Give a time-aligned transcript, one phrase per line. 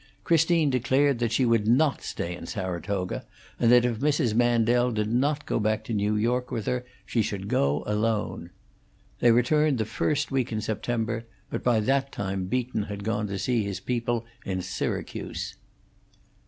[0.23, 3.23] Christine declared that she would not stay in Saratoga,
[3.59, 4.33] and that if Mrs.
[4.33, 8.49] Mandel did not go back to New York with her she should go alone.
[9.19, 13.37] They returned the first week in September; but by that time Beaton had gone to
[13.37, 15.55] see his people in Syracuse.